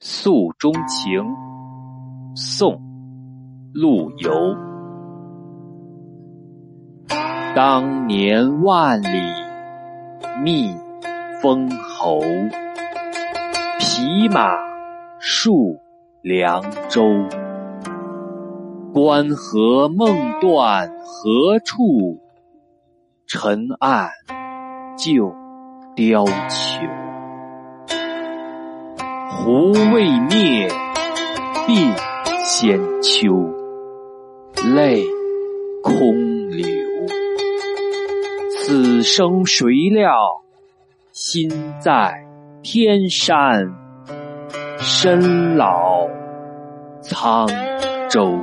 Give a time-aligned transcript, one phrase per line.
[0.00, 1.24] 诉衷情，
[2.36, 2.74] 宋·
[3.74, 4.30] 陆游。
[7.56, 9.08] 当年万里
[10.40, 10.72] 觅
[11.42, 12.20] 封侯，
[13.80, 14.52] 匹马
[15.20, 15.76] 戍
[16.22, 17.02] 梁州。
[18.94, 22.20] 关河梦断何处？
[23.26, 24.08] 尘岸
[24.96, 25.34] 旧
[25.96, 27.07] 貂裘。
[29.30, 30.68] 胡未灭，
[31.66, 31.94] 鬓
[32.44, 33.28] 先秋，
[34.74, 35.04] 泪
[35.82, 36.66] 空流。
[38.50, 40.12] 此生谁料，
[41.12, 42.26] 心在
[42.62, 43.74] 天山，
[44.78, 46.08] 身老
[47.02, 47.48] 沧
[48.08, 48.38] 州。